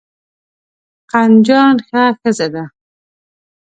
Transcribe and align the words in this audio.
قندجان 1.11 1.75
ښه 1.87 2.03
ښځه 2.19 2.47
ده. 2.53 2.63